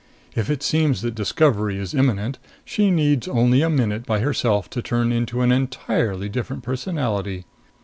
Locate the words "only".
3.27-3.61